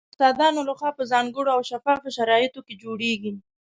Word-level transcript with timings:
استادانو 0.13 0.61
له 0.69 0.73
خوا 0.79 0.89
په 0.97 1.03
ځانګړو 1.11 1.49
او 1.55 1.61
شفاف 1.69 2.01
شرایطو 2.17 2.59
کې 2.67 2.73
جوړیږي 2.83 3.33